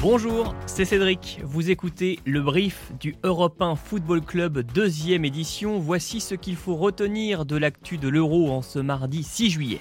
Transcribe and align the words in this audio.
Bonjour, 0.00 0.54
c'est 0.66 0.84
Cédric. 0.84 1.40
Vous 1.42 1.70
écoutez 1.70 2.20
le 2.24 2.40
brief 2.40 2.92
du 3.00 3.16
Europe 3.24 3.60
Football 3.84 4.20
Club 4.20 4.60
deuxième 4.60 5.24
édition. 5.24 5.80
Voici 5.80 6.20
ce 6.20 6.36
qu'il 6.36 6.54
faut 6.54 6.76
retenir 6.76 7.44
de 7.44 7.56
l'actu 7.56 7.98
de 7.98 8.08
l'Euro 8.08 8.52
en 8.52 8.62
ce 8.62 8.78
mardi 8.78 9.24
6 9.24 9.50
juillet. 9.50 9.80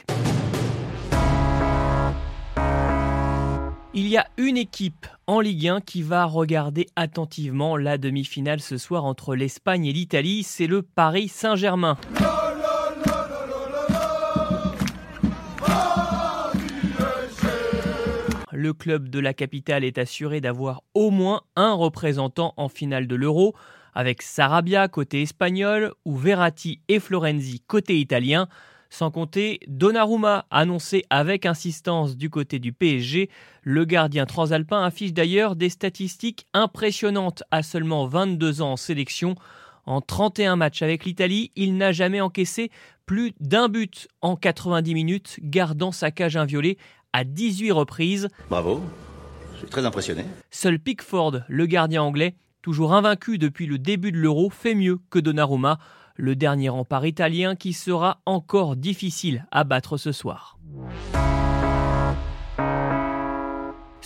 Il 3.94 4.08
y 4.08 4.18
a 4.18 4.26
une 4.38 4.58
équipe 4.58 5.06
en 5.28 5.40
Ligue 5.40 5.68
1 5.68 5.82
qui 5.82 6.02
va 6.02 6.26
regarder 6.26 6.88
attentivement 6.96 7.78
la 7.78 8.00
demi-finale 8.00 8.60
ce 8.60 8.80
soir 8.80 9.06
entre 9.06 9.36
l'Espagne 9.36 9.86
et 9.86 9.94
l'Italie, 9.94 10.42
c'est 10.42 10.68
le 10.68 10.82
Paris 10.82 11.28
Saint-Germain. 11.28 11.96
Le 18.68 18.74
club 18.74 19.08
de 19.08 19.20
la 19.20 19.34
capitale 19.34 19.86
est 19.86 19.98
assuré 19.98 20.42
d'avoir 20.42 20.84
au 20.94 21.10
moins 21.10 21.44
un 21.56 21.72
représentant 21.72 22.54
en 22.58 22.68
finale 22.68 23.08
de 23.08 23.16
l'Euro, 23.16 23.56
avec 23.94 24.22
Sarabia 24.22 24.90
côté 24.90 25.22
espagnol 25.22 25.94
ou 26.04 26.18
Verratti 26.18 26.82
et 26.90 27.00
Florenzi 27.00 27.62
côté 27.66 27.98
italien, 27.98 28.50
sans 28.90 29.10
compter 29.10 29.62
Donnarumma 29.68 30.48
annoncé 30.52 31.06
avec 31.10 31.46
insistance 31.46 32.18
du 32.18 32.30
côté 32.30 32.60
du 32.60 32.74
PSG. 32.74 33.30
Le 33.64 33.86
gardien 33.86 34.26
transalpin 34.26 34.84
affiche 34.84 35.14
d'ailleurs 35.14 35.56
des 35.56 35.70
statistiques 35.70 36.46
impressionnantes 36.54 37.44
à 37.52 37.64
seulement 37.64 38.06
22 38.06 38.62
ans 38.62 38.74
en 38.74 38.78
sélection. 38.78 39.36
En 39.86 40.02
31 40.02 40.58
matchs 40.58 40.82
avec 40.82 41.06
l'Italie, 41.06 41.54
il 41.56 41.78
n'a 41.78 41.94
jamais 41.94 42.20
encaissé 42.20 42.70
plus 43.06 43.32
d'un 43.40 43.70
but 43.70 44.10
en 44.22 44.36
90 44.36 44.94
minutes, 44.94 45.40
gardant 45.42 45.94
sa 45.94 46.12
cage 46.12 46.36
inviolée 46.36 46.78
à 47.14 47.24
18 47.24 47.72
reprises. 47.72 48.30
Bravo, 48.50 48.82
je 49.54 49.60
suis 49.60 49.68
très 49.68 49.86
impressionné. 49.86 50.26
Seul 50.52 50.80
Pickford, 50.80 51.42
le 51.48 51.66
gardien 51.66 52.04
anglais, 52.04 52.36
toujours 52.62 52.94
invaincu 52.94 53.38
depuis 53.38 53.66
le 53.66 53.80
début 53.80 54.12
de 54.12 54.18
l'Euro, 54.18 54.50
fait 54.50 54.76
mieux 54.76 55.00
que 55.10 55.20
Donnarumma, 55.20 55.80
le 56.16 56.36
dernier 56.36 56.70
rempart 56.70 57.06
italien 57.06 57.56
qui 57.56 57.74
sera 57.74 58.22
encore 58.26 58.76
difficile 58.76 59.46
à 59.52 59.64
battre 59.64 59.98
ce 59.98 60.12
soir. 60.12 60.58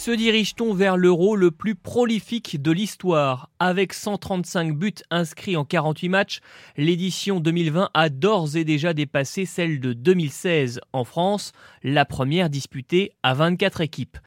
Se 0.02 0.10
dirige-t-on 0.10 0.74
vers 0.74 0.98
l'euro 0.98 1.36
le 1.36 1.52
plus 1.52 1.76
prolifique 1.76 2.60
de 2.60 2.72
l'histoire 2.72 3.52
Avec 3.60 3.94
135 3.94 4.76
buts 4.76 4.96
inscrits 5.12 5.56
en 5.56 5.64
48 5.64 6.10
matchs, 6.10 6.40
l'édition 6.76 7.40
2020 7.40 7.92
a 7.94 8.10
d'ores 8.10 8.56
et 8.56 8.64
déjà 8.64 8.96
dépassé 8.96 9.46
celle 9.46 9.80
de 9.80 9.94
2016 9.94 10.82
en 10.92 11.04
France, 11.04 11.52
la 11.84 12.06
première 12.06 12.50
disputée 12.50 13.12
à 13.22 13.36
24 13.36 13.82
équipes. 13.82 14.18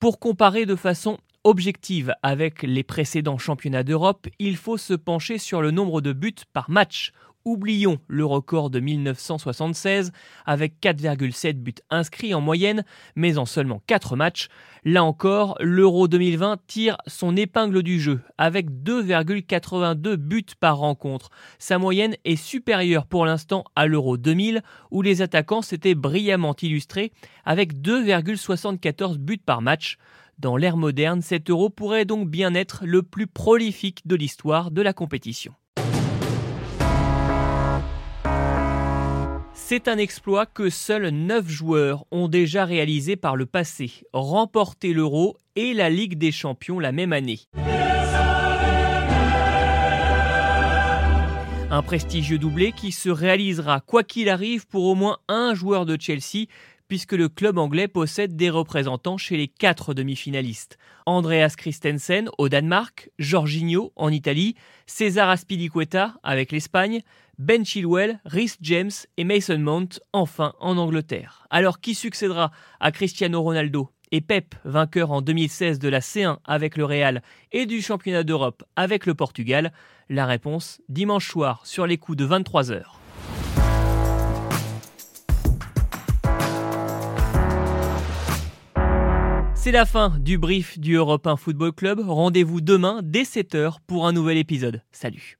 Pour 0.00 0.18
comparer 0.18 0.66
de 0.66 0.76
façon 0.76 1.16
objective 1.42 2.12
avec 2.22 2.62
les 2.62 2.82
précédents 2.82 3.38
championnats 3.38 3.84
d'Europe, 3.84 4.26
il 4.38 4.58
faut 4.58 4.76
se 4.76 4.92
pencher 4.92 5.38
sur 5.38 5.62
le 5.62 5.70
nombre 5.70 6.02
de 6.02 6.12
buts 6.12 6.34
par 6.52 6.68
match 6.68 7.12
Oublions 7.46 7.98
le 8.06 8.26
record 8.26 8.68
de 8.68 8.80
1976 8.80 10.12
avec 10.44 10.74
4,7 10.82 11.54
buts 11.54 11.74
inscrits 11.88 12.34
en 12.34 12.42
moyenne, 12.42 12.84
mais 13.16 13.38
en 13.38 13.46
seulement 13.46 13.82
4 13.86 14.14
matchs. 14.14 14.48
Là 14.84 15.04
encore, 15.04 15.56
l'Euro 15.58 16.06
2020 16.06 16.58
tire 16.66 16.98
son 17.06 17.36
épingle 17.36 17.82
du 17.82 17.98
jeu 17.98 18.20
avec 18.36 18.70
2,82 18.70 20.16
buts 20.16 20.44
par 20.60 20.76
rencontre. 20.78 21.30
Sa 21.58 21.78
moyenne 21.78 22.14
est 22.26 22.36
supérieure 22.36 23.06
pour 23.06 23.24
l'instant 23.24 23.64
à 23.74 23.86
l'Euro 23.86 24.18
2000 24.18 24.62
où 24.90 25.00
les 25.00 25.22
attaquants 25.22 25.62
s'étaient 25.62 25.94
brillamment 25.94 26.54
illustrés 26.60 27.10
avec 27.46 27.74
2,74 27.74 29.16
buts 29.16 29.38
par 29.38 29.62
match. 29.62 29.96
Dans 30.38 30.58
l'ère 30.58 30.76
moderne, 30.76 31.22
cet 31.22 31.48
euro 31.48 31.70
pourrait 31.70 32.04
donc 32.04 32.28
bien 32.28 32.54
être 32.54 32.84
le 32.84 33.02
plus 33.02 33.26
prolifique 33.26 34.06
de 34.06 34.16
l'histoire 34.16 34.70
de 34.70 34.82
la 34.82 34.92
compétition. 34.92 35.54
C'est 39.70 39.86
un 39.86 39.98
exploit 39.98 40.46
que 40.46 40.68
seuls 40.68 41.10
9 41.10 41.48
joueurs 41.48 42.04
ont 42.10 42.26
déjà 42.26 42.64
réalisé 42.64 43.14
par 43.14 43.36
le 43.36 43.46
passé, 43.46 44.02
remporter 44.12 44.92
l'Euro 44.92 45.36
et 45.54 45.74
la 45.74 45.88
Ligue 45.88 46.18
des 46.18 46.32
Champions 46.32 46.80
la 46.80 46.90
même 46.90 47.12
année. 47.12 47.38
Un 51.70 51.82
prestigieux 51.84 52.38
doublé 52.38 52.72
qui 52.72 52.90
se 52.90 53.10
réalisera 53.10 53.78
quoi 53.78 54.02
qu'il 54.02 54.28
arrive 54.28 54.66
pour 54.66 54.86
au 54.86 54.96
moins 54.96 55.18
un 55.28 55.54
joueur 55.54 55.86
de 55.86 55.96
Chelsea, 56.00 56.48
puisque 56.90 57.12
le 57.12 57.28
club 57.28 57.56
anglais 57.56 57.86
possède 57.86 58.34
des 58.34 58.50
représentants 58.50 59.16
chez 59.16 59.36
les 59.36 59.46
quatre 59.46 59.94
demi-finalistes. 59.94 60.76
Andreas 61.06 61.54
Christensen 61.56 62.28
au 62.36 62.48
Danemark, 62.48 63.10
Jorginho 63.16 63.92
en 63.94 64.10
Italie, 64.10 64.56
César 64.86 65.28
Aspilicueta 65.28 66.16
avec 66.24 66.50
l'Espagne, 66.50 67.02
Ben 67.38 67.64
Chilwell, 67.64 68.18
Rhys 68.24 68.56
James 68.62 68.90
et 69.16 69.22
Mason 69.22 69.60
Mount 69.60 70.00
enfin 70.12 70.52
en 70.58 70.78
Angleterre. 70.78 71.46
Alors 71.48 71.80
qui 71.80 71.94
succédera 71.94 72.50
à 72.80 72.90
Cristiano 72.90 73.40
Ronaldo 73.40 73.92
et 74.10 74.20
Pep, 74.20 74.56
vainqueur 74.64 75.12
en 75.12 75.22
2016 75.22 75.78
de 75.78 75.88
la 75.88 76.00
C1 76.00 76.38
avec 76.44 76.76
le 76.76 76.84
Real 76.84 77.22
et 77.52 77.66
du 77.66 77.82
championnat 77.82 78.24
d'Europe 78.24 78.64
avec 78.74 79.06
le 79.06 79.14
Portugal? 79.14 79.72
La 80.08 80.26
réponse 80.26 80.82
dimanche 80.88 81.30
soir 81.30 81.64
sur 81.66 81.86
les 81.86 81.98
coups 81.98 82.18
de 82.18 82.26
23h. 82.26 82.99
C'est 89.62 89.72
la 89.72 89.84
fin 89.84 90.18
du 90.18 90.38
brief 90.38 90.78
du 90.78 90.94
Europe 90.94 91.26
1 91.26 91.36
Football 91.36 91.72
Club. 91.72 92.00
Rendez-vous 92.08 92.62
demain 92.62 93.00
dès 93.04 93.24
7h 93.24 93.76
pour 93.86 94.06
un 94.06 94.12
nouvel 94.14 94.38
épisode. 94.38 94.82
Salut 94.90 95.39